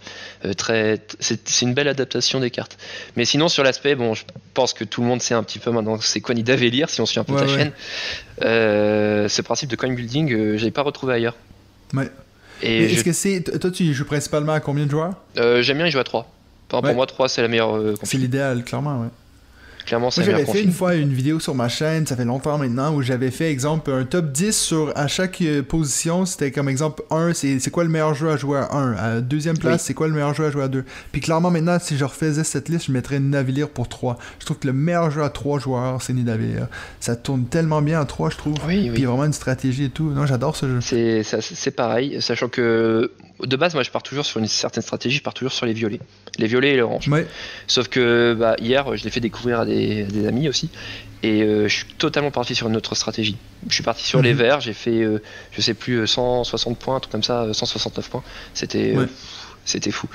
[0.57, 2.77] très c'est une belle adaptation des cartes.
[3.17, 4.23] Mais sinon sur l'aspect, bon, je
[4.55, 7.05] pense que tout le monde sait un petit peu maintenant c'est quoi Nidavellir si on
[7.05, 7.71] suit un peu ta chaîne.
[8.41, 11.36] Euh, ce principe de coin building, euh, j'avais pas retrouvé ailleurs.
[11.93, 12.10] Ouais.
[12.62, 13.41] Et est-ce que c'est.
[13.60, 15.13] Toi, tu joues principalement à combien de joueurs?
[15.38, 16.31] Euh, J'aime bien y jouer à 3.
[16.67, 17.79] Pour moi, 3, c'est la meilleure.
[18.03, 19.08] c'est l'idéal, clairement, ouais.
[19.85, 23.01] Clairement, j'avais fait une fois une vidéo sur ma chaîne, ça fait longtemps maintenant, où
[23.03, 26.25] j'avais fait, exemple, un top 10 sur à chaque euh, position.
[26.25, 28.93] C'était comme exemple 1, c'est quoi le meilleur jeu à jouer à 1.
[28.93, 30.83] À deuxième place, c'est quoi le meilleur jeu à jouer à 2.
[31.11, 34.17] Puis clairement, maintenant, si je refaisais cette liste, je mettrais Nidavellir pour 3.
[34.39, 36.67] Je trouve que le meilleur jeu à 3 joueurs, c'est Nidavellir.
[36.99, 38.55] Ça tourne tellement bien à 3, je trouve.
[38.67, 38.89] Oui, oui.
[38.89, 40.09] Puis il y a vraiment une stratégie et tout.
[40.09, 41.23] Non, j'adore ce jeu.
[41.41, 43.11] C'est pareil, sachant que
[43.43, 45.73] de base, moi, je pars toujours sur une certaine stratégie, je pars toujours sur les
[45.73, 45.99] violets.
[46.37, 47.09] Les violets et l'orange.
[47.67, 50.69] Sauf que bah, hier, je l'ai fait découvrir à des, amis aussi.
[51.23, 53.37] Et euh, je suis totalement parti sur une autre stratégie.
[53.67, 54.39] Je suis parti sur les mhm.
[54.39, 55.21] verts, j'ai fait, euh,
[55.51, 58.23] je sais plus, 160 points, tout comme ça, 169 points.
[58.53, 59.07] C'était euh,
[59.65, 60.07] c'était fou.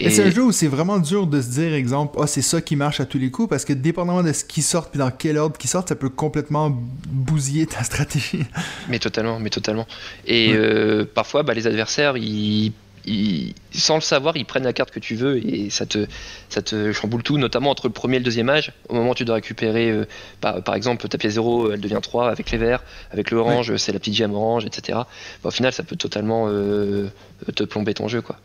[0.00, 2.60] Et, c'est un jeu où c'est vraiment dur de se dire, exemple, ah, c'est ça
[2.60, 5.10] qui marche à tous les coups, parce que dépendamment de ce qui sort puis dans
[5.10, 6.70] quel ordre qui sort, ça peut complètement
[7.08, 8.44] bousiller ta stratégie.
[8.88, 9.86] Mais totalement, mais totalement.
[10.26, 12.72] Et euh, parfois, bah, les adversaires, ils,
[13.72, 16.06] sans le savoir, ils prennent la carte que tu veux et ça te,
[16.48, 18.72] ça te chamboule tout, notamment entre le premier et le deuxième âge.
[18.88, 20.06] Au moment où tu dois récupérer, euh,
[20.40, 23.98] par, exemple, ta pièce 0, elle devient 3 avec les verts, avec l'orange, c'est la
[23.98, 24.98] petite gemme orange, etc.
[24.98, 27.08] Bah, au final, ça peut totalement euh,
[27.54, 28.36] te plomber ton jeu, quoi.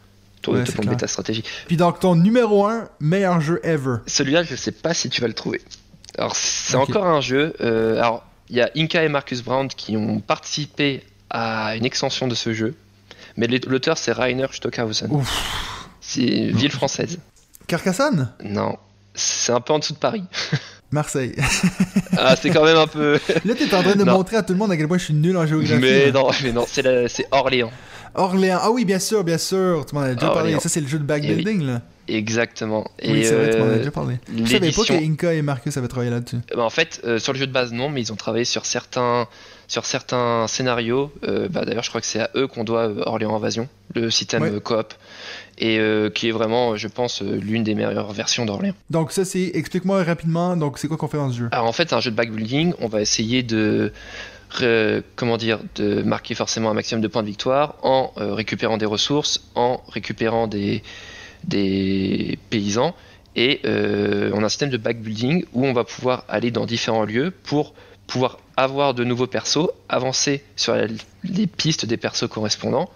[0.53, 1.43] Te, te ta stratégie.
[1.67, 5.27] Puis donc, ton numéro 1 meilleur jeu ever Celui-là, je sais pas si tu vas
[5.27, 5.61] le trouver.
[6.17, 7.53] Alors, c'est encore un jeu.
[7.61, 12.27] Euh, alors, il y a Inca et Marcus Brown qui ont participé à une extension
[12.27, 12.75] de ce jeu.
[13.37, 15.09] Mais l'auteur, c'est Rainer Stockhausen.
[15.99, 17.19] C'est une ville française.
[17.67, 18.31] Carcassonne?
[18.43, 18.77] Non,
[19.13, 20.23] c'est un peu en dessous de Paris.
[20.91, 21.35] Marseille.
[22.17, 23.19] ah, c'est quand même un peu.
[23.45, 25.13] Là, t'es en train de montrer à tout le monde à quel point je suis
[25.13, 25.81] nul en géographie.
[25.81, 27.71] Mais non, mais non, c'est Orléans.
[28.15, 28.59] Orléans.
[28.61, 29.85] Ah oui, bien sûr, bien sûr.
[29.85, 30.59] Tu m'en as déjà parlé.
[30.59, 31.81] Ça, c'est le jeu de backbuilding, là.
[32.07, 32.87] Exactement.
[33.03, 34.19] Oui, c'est vrai, tu m'en as euh, déjà parlé.
[34.37, 36.37] Je savais pas que Inca et Marcus avaient travaillé là-dessus.
[36.55, 38.65] Bah, en fait, euh, sur le jeu de base, non, mais ils ont travaillé sur
[38.65, 39.27] certains,
[39.67, 41.11] sur certains scénarios.
[41.27, 44.59] Euh, bah, D'ailleurs, je crois que c'est à eux qu'on doit Orléans Invasion, le système
[44.59, 44.93] coop,
[45.57, 45.79] et
[46.13, 48.75] qui est vraiment, je pense, l'une des meilleures versions d'Orléans.
[48.91, 51.49] Donc ça, c'est, explique-moi rapidement, donc c'est quoi qu'on fait dans ce jeu?
[51.51, 52.73] Alors en fait, c'est un jeu de backbuilding.
[52.81, 53.91] On va essayer de
[55.15, 59.49] comment dire, de marquer forcément un maximum de points de victoire en récupérant des ressources,
[59.55, 60.81] en récupérant des,
[61.47, 62.95] des paysans.
[63.35, 67.03] Et euh, on a un système de backbuilding où on va pouvoir aller dans différents
[67.03, 67.73] lieux pour
[68.07, 70.75] pouvoir avoir de nouveaux persos, avancer sur
[71.23, 72.89] les pistes des persos correspondants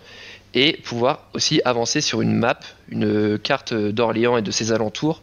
[0.53, 2.59] et pouvoir aussi avancer sur une map,
[2.89, 5.21] une carte d'Orléans et de ses alentours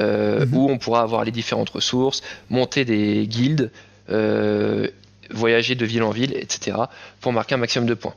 [0.00, 0.54] euh, mhm.
[0.54, 3.70] où on pourra avoir les différentes ressources, monter des guildes,
[4.10, 4.88] euh,
[5.30, 6.76] voyager de ville en ville, etc.
[7.20, 8.14] pour marquer un maximum de points.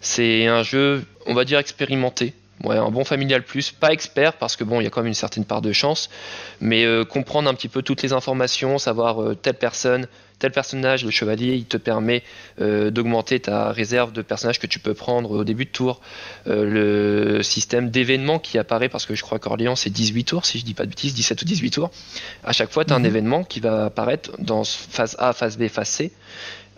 [0.00, 4.56] C'est un jeu, on va dire expérimenté, Ouais, un bon familial plus, pas expert parce
[4.56, 6.10] que bon, il y a quand même une certaine part de chance,
[6.60, 11.04] mais euh, comprendre un petit peu toutes les informations, savoir euh, telle personne, tel personnage,
[11.04, 12.22] le chevalier, il te permet
[12.60, 16.00] euh, d'augmenter ta réserve de personnages que tu peux prendre au début de tour.
[16.46, 20.64] le système d'événements qui apparaît, parce que je crois qu'Orléans c'est 18 tours, si je
[20.64, 21.90] dis pas de bêtises, 17 ou 18 tours.
[22.44, 23.06] À chaque fois, tu as un mhm.
[23.06, 26.12] événement qui va apparaître dans phase A, phase B, phase C.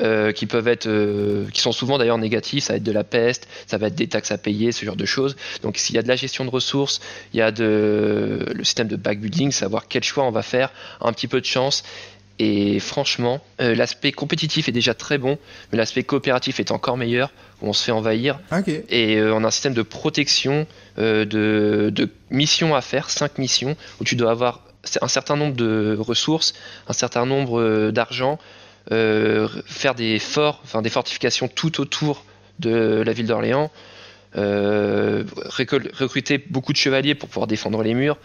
[0.01, 2.65] Euh, qui peuvent être, euh, qui sont souvent d'ailleurs négatifs.
[2.65, 4.97] Ça va être de la peste, ça va être des taxes à payer, ce genre
[4.97, 5.37] de choses.
[5.63, 7.01] Donc s'il y a de la gestion de ressources,
[7.35, 11.13] il y a de, le système de backbuilding, savoir quel choix on va faire, un
[11.13, 11.85] petit peu de chance.
[12.43, 15.39] Et franchement, euh, l'aspect compétitif est déjà très bon,
[15.71, 17.31] mais l'aspect coopératif est encore meilleur.
[17.61, 18.41] on se fait envahir.
[18.89, 21.25] Et on a un système de protection, de,
[21.93, 24.65] de missions à faire, 5 missions, où tu dois avoir
[25.03, 26.55] un certain nombre de ressources,
[26.89, 28.39] un certain nombre d'argent,
[28.93, 32.25] euh, faire des forts, enfin des fortifications tout autour
[32.59, 34.00] de la ville d'Orléans, euh,
[34.35, 38.17] recruter beaucoup de chevaliers pour pouvoir défendre les murs.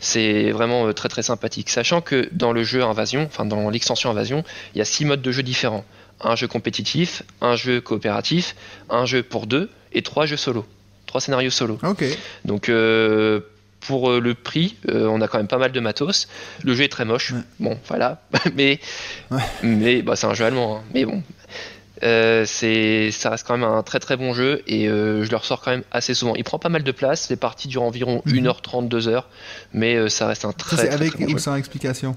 [0.00, 1.70] C'est vraiment euh, très très sympathique.
[1.70, 5.22] Sachant que dans le jeu Invasion, enfin dans l'extension Invasion, il y a six modes
[5.22, 5.84] de jeu différents.
[6.20, 8.54] Un jeu compétitif, un jeu coopératif,
[8.90, 10.66] un jeu pour deux et trois jeux solo.
[11.06, 11.78] Trois scénarios solo.
[11.82, 12.04] Ok.
[12.44, 12.68] Donc
[13.86, 16.28] pour euh, le prix, euh, on a quand même pas mal de matos.
[16.62, 17.34] Le jeu est très moche.
[17.60, 18.22] Bon, voilà.
[18.54, 18.80] mais
[19.62, 20.78] mais bah, c'est un jeu allemand.
[20.78, 20.82] Hein.
[20.94, 21.22] Mais bon,
[22.04, 25.60] euh, c'est ça reste quand même un très très bon jeu et je le ressors
[25.60, 26.34] quand même assez souvent.
[26.34, 27.30] Il prend pas mal de place.
[27.30, 28.88] Les parties durent environ 1h30, mhm.
[28.88, 29.22] 2h.
[29.72, 32.16] Mais ça reste un très, très, avec ou sans explication?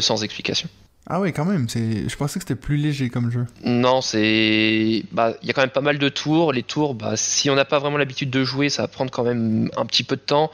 [0.00, 0.68] Sans explication.
[1.08, 1.68] Ah oui, quand même.
[1.68, 3.46] C'est, je pensais que c'était plus léger comme jeu.
[3.64, 6.52] Non, c'est, bah, il y a quand même pas mal de tours.
[6.52, 9.22] Les tours, bah, si on n'a pas vraiment l'habitude de jouer, ça va prendre quand
[9.22, 10.50] même un petit peu de temps.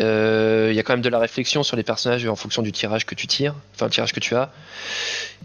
[0.00, 2.72] Euh, il y a quand même de la réflexion sur les personnages en fonction du
[2.72, 4.50] tirage que tu tires, enfin le tirage que tu as.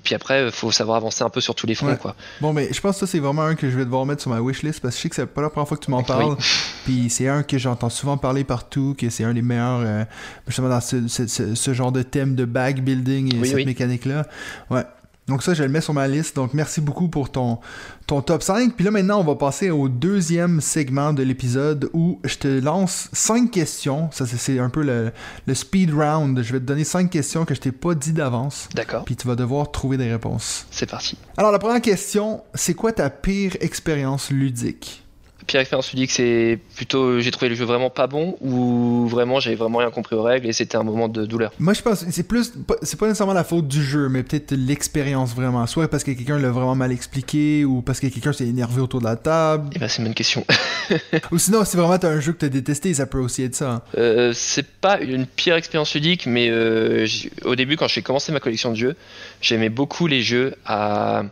[0.04, 1.96] Puis après, il faut savoir avancer un peu sur tous les fronts.
[1.96, 2.16] Quoi.
[2.42, 4.32] Bon, mais je pense que ça, c'est vraiment un que je vais devoir mettre sur
[4.32, 6.04] ma wishlist parce que je sais que c'est pas la première fois que tu m'en
[6.04, 6.36] parles.
[6.86, 10.04] Puis c'est un que j'entends souvent parler partout, que c'est un des meilleurs, euh,
[10.48, 14.26] justement, dans ce, ce, genre de thème de bag building et cette mécanique-là.
[14.70, 14.84] Ouais.
[15.28, 16.36] Donc ça, je le mets sur ma liste.
[16.36, 17.60] Donc merci beaucoup pour ton,
[18.08, 18.76] ton top 5.
[18.76, 23.10] Puis là maintenant, on va passer au deuxième segment de l'épisode où je te lance
[23.14, 24.10] 5 questions.
[24.12, 25.12] Ça, c'est un peu le,
[25.48, 26.42] le, speed round.
[26.42, 28.68] Je vais te donner 5 questions que je t'ai pas dit d'avance.
[28.74, 29.06] D'accord.
[29.06, 30.66] Puis tu vas devoir trouver des réponses.
[30.72, 31.18] C'est parti.
[31.38, 35.04] Alors la première question, c'est quoi ta pire expérience ludique?
[35.48, 39.56] Pire expérience ludique, c'est plutôt j'ai trouvé le jeu vraiment pas bon ou vraiment j'ai
[39.56, 41.52] vraiment rien compris aux règles et c'était un moment de douleur?
[41.60, 45.34] Moi je pense c'est plus c'est pas nécessairement la faute du jeu mais peut-être l'expérience
[45.34, 48.82] vraiment soit parce que quelqu'un l'a vraiment mal expliqué ou parce que quelqu'un s'est énervé
[48.82, 49.68] autour de la table.
[49.72, 50.46] Et eh ben c'est une bonne question.
[51.32, 53.84] ou sinon c'est vraiment un jeu que t'as détesté ça peut aussi être ça.
[53.98, 57.08] Euh, c'est pas une pire expérience ludique mais euh,
[57.46, 58.96] au début quand j'ai commencé ma collection de jeux
[59.42, 61.24] j'aimais beaucoup les jeux à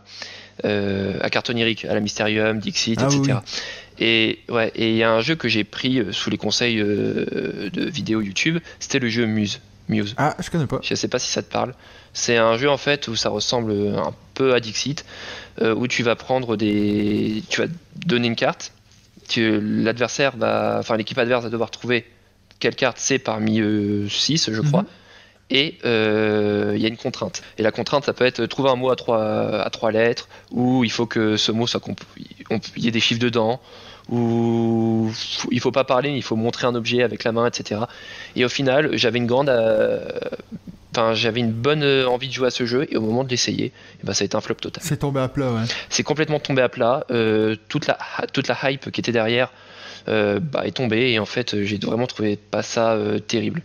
[0.64, 3.32] euh, à à la Mysterium, Dixit, etc.
[3.32, 3.42] Ah
[4.00, 6.80] et ouais, et il y a un jeu que j'ai pris euh, sous les conseils
[6.80, 9.60] euh, de vidéos YouTube, c'était le jeu Muse.
[9.88, 10.14] Muse.
[10.16, 10.80] Ah, je connais pas.
[10.82, 11.74] Je sais pas si ça te parle.
[12.14, 15.04] C'est un jeu en fait où ça ressemble un peu à Dixit,
[15.60, 18.72] euh, où tu vas prendre des, tu vas donner une carte,
[19.36, 22.06] l'adversaire va, enfin l'équipe adverse va devoir trouver
[22.58, 23.60] quelle carte c'est parmi
[24.08, 24.88] 6 je crois, mhm.
[25.50, 27.42] et il y a une contrainte.
[27.58, 30.82] Et la contrainte, ça peut être trouver un mot à trois, à trois lettres, ou
[30.82, 31.80] il faut que ce mot soit
[32.76, 33.60] il y ait des chiffres dedans,
[34.08, 35.10] ou
[35.50, 37.82] il faut pas parler, il faut montrer un objet avec la main, etc.
[38.36, 39.50] Et au final, j'avais une grande,
[40.92, 43.72] enfin, j'avais une bonne envie de jouer à ce jeu, et au moment de l'essayer,
[44.02, 44.82] eh ben, ça a été un flop total.
[44.84, 45.62] C'est tombé à plat, ouais.
[45.88, 47.04] C'est complètement tombé à plat.
[47.68, 47.98] toute la
[48.32, 49.50] toute la hype qui était derrière
[50.08, 53.62] euh, bah, est tombé et en fait j'ai vraiment trouvé pas ça euh, terrible.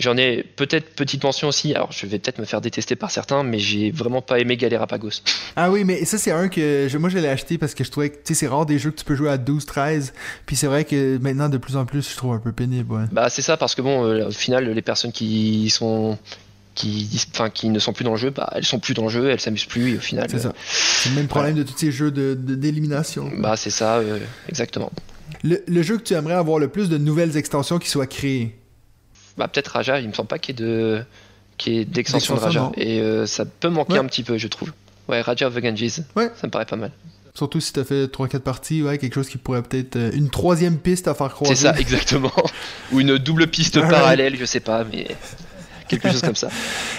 [0.00, 3.42] J'en ai peut-être petite mention aussi, alors je vais peut-être me faire détester par certains,
[3.42, 5.22] mais j'ai vraiment pas aimé Galerapagos.
[5.56, 7.90] Ah oui, mais ça c'est un que je, moi je l'ai acheté parce que je
[7.90, 10.12] trouvais que c'est rare des jeux que tu peux jouer à 12-13,
[10.46, 13.08] puis c'est vrai que maintenant de plus en plus je trouve un peu pénible.
[13.12, 16.18] Bah c'est ça, parce que bon, euh, au final les personnes qui sont
[16.74, 19.10] qui, enfin, qui ne sont plus dans le jeu, bah, elles sont plus dans le
[19.10, 20.28] jeu, elles s'amusent plus et au final.
[20.30, 20.54] C'est ça.
[20.66, 23.28] C'est le même problème de tous ces jeux d'élimination.
[23.28, 24.00] De, bah c'est ça,
[24.48, 24.90] exactement.
[25.42, 28.56] Le, jeu que tu aimerais avoir le plus de nouvelles extensions qui soient créées?
[29.36, 31.02] Bah peut-être Raja, il me semble pas qu'il y ait de
[31.58, 34.72] qui d'extension de Raja et euh, ça peut manquer un petit peu, je trouve.
[35.08, 36.02] Ouais, Raja of the Ganges.
[36.16, 36.30] Ouais.
[36.36, 36.92] Ça me paraît pas mal.
[37.34, 39.96] Surtout si tu as fait 3-4 parties, ouais, quelque chose qui pourrait peut-être.
[39.96, 41.54] Euh, une troisième piste à faire croiser.
[41.54, 42.32] C'est ça, exactement.
[42.92, 45.08] Ou une double piste parallèle, je sais pas, mais
[45.88, 46.48] quelque chose comme ça.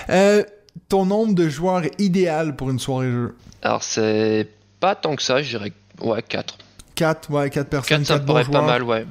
[0.09, 0.43] Euh,
[0.89, 3.35] ton nombre de joueurs idéal pour une soirée jeu?
[3.61, 4.47] Alors, c'est
[4.79, 6.57] pas tant que ça, je dirais ouais, 4.
[6.95, 7.97] 4, ouais, 4 personnes.
[7.99, 9.05] 4, ça pourrait être pas mal, ouais.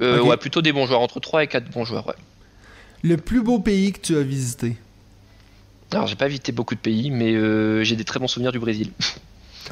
[0.00, 2.14] Euh, ouais, plutôt des bons joueurs, entre 3 et 4 bons joueurs, ouais.
[3.04, 4.76] Le plus beau pays que tu as visité?
[5.92, 8.58] Alors, j'ai pas visité beaucoup de pays, mais euh, j'ai des très bons souvenirs du
[8.58, 8.90] Brésil.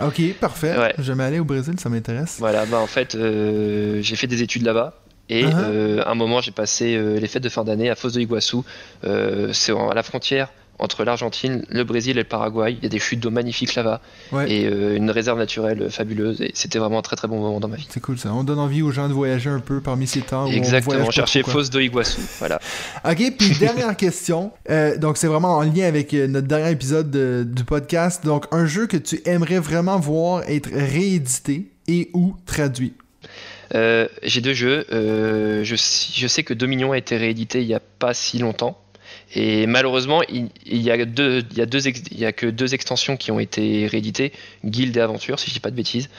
[0.02, 0.78] Ok, parfait.
[0.78, 0.94] Ouais.
[0.98, 2.36] Jamais allé au Brésil, ça m'intéresse.
[2.38, 4.94] Voilà, bah en fait, euh, j'ai fait des études là-bas.
[5.28, 6.00] Et uh-huh.
[6.00, 8.58] à un moment, j'ai passé les fêtes de fin d'année à Foz de Iguaçu.
[9.02, 10.48] c'est à la frontière
[10.82, 12.72] entre l'Argentine, le Brésil et le Paraguay.
[12.72, 14.00] Il y a des chutes d'eau magnifiques là-bas
[14.48, 16.42] et euh, une réserve naturelle fabuleuse.
[16.42, 17.86] Et c'était vraiment un très très bon moment dans ma vie.
[17.88, 18.32] C'est cool ça.
[18.34, 20.46] On donne envie aux gens de voyager un peu parmi ces temps.
[20.46, 21.04] Exactement.
[21.06, 22.20] On cherchait Fosse de Iguaçu.
[22.40, 22.58] Voilà.
[23.08, 23.32] ok.
[23.38, 24.50] Puis dernière question.
[24.70, 27.10] Euh, donc c'est vraiment en lien avec euh, notre dernier épisode
[27.52, 28.24] du podcast.
[28.24, 32.94] Donc un jeu que tu aimerais vraiment voir être réédité et ou traduit?
[33.72, 34.84] J'ai deux jeux.
[34.90, 38.81] je, je sais que Dominion a été réédité il n'y a pas si longtemps.
[39.34, 42.74] Et malheureusement, il, y a deux, il y a deux, il y a que deux
[42.74, 44.32] extensions qui ont été rééditées,
[44.64, 46.10] Guild et Aventure, si je dis pas de bêtises.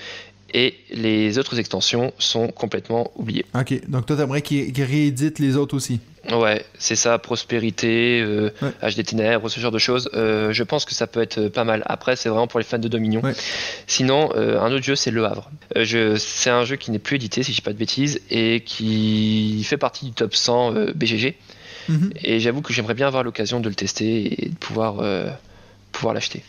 [0.55, 3.45] Et les autres extensions sont complètement oubliées.
[3.55, 5.99] Ok, donc toi t'aimerais qu'ils rééditent les autres aussi
[6.31, 8.49] Ouais, c'est ça, prospérité, euh,
[8.95, 10.09] des ténèbres, ce genre de choses.
[10.13, 11.83] Euh, je pense que ça peut être pas mal.
[11.85, 13.21] Après, c'est vraiment pour les fans de Dominion.
[13.87, 15.51] Sinon, euh, un autre jeu, c'est Le Havre.
[15.75, 18.61] Euh, c'est un jeu qui n'est plus édité, si je dis pas de bêtises, et
[18.61, 21.35] qui fait partie du top 100 BGG.
[21.89, 22.11] Mhm.
[22.23, 25.29] Et j'avoue que j'aimerais bien avoir l'occasion de le tester et de pouvoir, euh,
[25.91, 26.43] pouvoir l'acheter.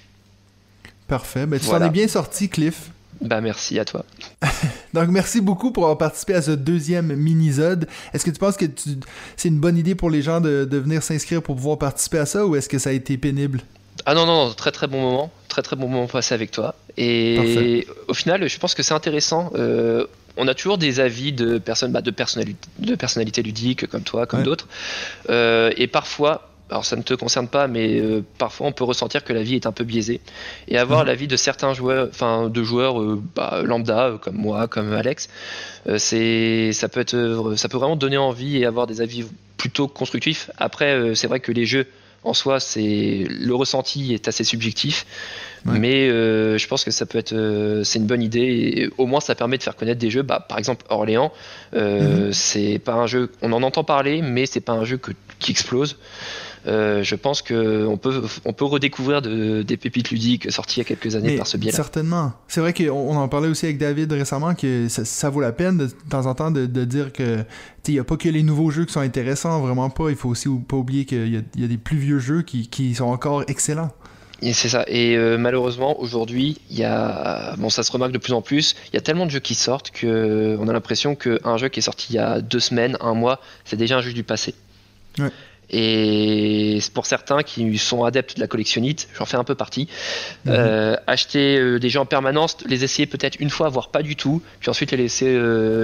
[1.09, 1.47] Parfait.
[1.47, 2.91] Ben, tu t'en es bien sorti, Cliff.
[3.21, 4.05] Bah merci à toi.
[4.95, 7.87] Donc merci beaucoup pour avoir participé à ce deuxième mini-zode.
[8.13, 8.67] Est-ce que tu penses que
[9.37, 12.27] c'est une bonne idée pour les gens de, de venir s'inscrire pour pouvoir participer à
[12.27, 13.61] ça ou est-ce que ça a été pénible?
[14.07, 15.31] Ah non, non, très très bon moment.
[15.49, 16.75] Très très bon moment passé avec toi.
[16.97, 19.53] Et au final, je pense que c'est intéressant.
[19.55, 24.03] Euh, on a toujours des avis de personnes, bah, de, personnalité, de personnalités ludiques comme
[24.03, 24.67] toi, comme d'autres.
[25.31, 29.23] Euh, et parfois, alors ça ne te concerne pas, mais euh, parfois on peut ressentir
[29.23, 30.21] que la vie est un peu biaisée.
[30.69, 31.07] Et avoir mhm.
[31.07, 35.29] l'avis de certains joueurs, enfin de joueurs euh, bah, lambda comme moi, comme Alex,
[35.99, 39.25] c'est ça peut être, ça peut vraiment donner envie et avoir des avis
[39.57, 40.51] plutôt constructifs.
[40.57, 41.87] Après, c'est vrai que les jeux
[42.25, 45.07] en soi, c'est le ressenti est assez subjectif,
[45.65, 48.41] mais euh, je pense que ça peut être, euh, c'est une bonne idée.
[48.41, 50.23] Et au moins, ça permet de faire connaître des jeux.
[50.23, 51.33] Bah, par exemple, Orléans,
[51.75, 52.33] euh, mhm.
[52.33, 55.01] c'est pas un jeu, on en entend parler, mais c'est pas un jeu
[55.39, 55.97] qui explose.
[56.67, 61.17] je pense qu'on peut, on peut redécouvrir des pépites ludiques sorties il y a quelques
[61.17, 61.77] années par ce biais-là.
[61.77, 62.33] Certainement.
[62.49, 65.89] C'est vrai qu'on en parlait aussi avec David récemment que ça, vaut la peine de,
[66.11, 67.45] temps en temps de, dire que
[67.87, 70.09] il n'y a pas que les nouveaux jeux qui sont intéressants, vraiment pas.
[70.09, 73.05] Il faut aussi pas oublier qu'il y, a des plus vieux jeux qui, qui sont
[73.05, 73.91] encore excellents.
[74.43, 74.85] C'est ça.
[74.89, 78.75] Et euh, malheureusement, aujourd'hui, il y a, bon, ça se remarque de plus en plus.
[78.93, 81.81] Il y a tellement de jeux qui sortent que on a l'impression qu'un jeu qui
[81.81, 84.55] est sorti il y a deux semaines, un mois, c'est déjà un jeu du passé.
[85.19, 85.31] Ouais.
[85.71, 89.89] Et pour certains qui sont adeptes de la collectionnite, j'en fais un peu partie,
[90.45, 90.53] mhm.
[90.55, 94.15] euh, acheter euh, des jeux en permanence, les essayer peut-être une fois, voire pas du
[94.15, 95.33] tout, puis ensuite les laisser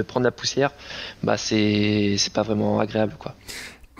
[0.07, 0.71] prendre la poussière,
[1.23, 3.35] bah c'est pas vraiment agréable quoi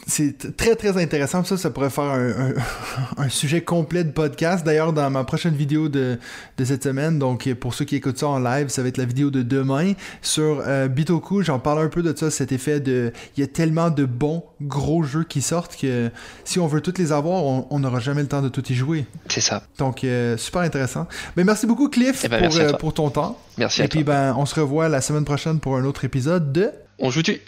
[0.08, 1.44] c'est très très intéressant.
[1.44, 2.04] Ça, ça pourrait faire
[3.18, 4.66] un, sujet complet de podcast.
[4.66, 6.18] D'ailleurs, dans ma prochaine vidéo de,
[6.64, 9.32] cette semaine, donc pour ceux qui écoutent ça en live, ça va être la vidéo
[9.32, 11.44] de demain sur euh, Bitoku.
[11.44, 13.12] J'en parle un peu de ça, cet effet de.
[13.38, 16.12] Il y a tellement de bons gros jeux qui sortent que
[16.44, 19.06] si on veut tous les avoir, on n'aura jamais le temps de tout y jouer.
[19.28, 19.64] C'est ça.
[19.78, 21.08] Donc, euh, super intéressant.
[21.36, 23.40] Mais merci beaucoup, Cliff, eh ben, pour, euh, pour, ton temps.
[23.58, 26.72] Merci Et puis, ben, on se revoit la semaine prochaine pour un autre épisode de.
[27.00, 27.42] On joue-tu?